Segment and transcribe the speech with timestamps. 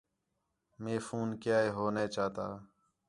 [0.83, 2.47] مے فون کَیا ہے ہو نے چاتا